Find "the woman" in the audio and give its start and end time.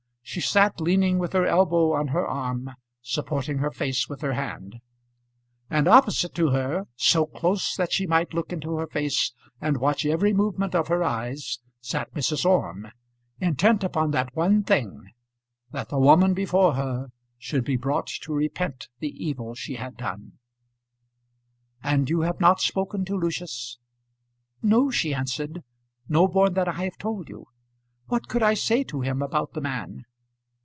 15.89-16.33